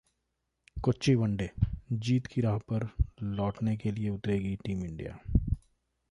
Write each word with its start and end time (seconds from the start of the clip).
Kochi 0.77 1.13
one day 1.15 1.65
जीत 1.91 2.27
की 2.27 2.41
राह 2.41 2.57
पर 2.69 2.87
लौटने 3.23 3.75
के 3.77 3.91
लिए 3.91 4.09
उतरेगी 4.09 4.55
टीम 4.55 4.83
इंडिया 4.83 5.17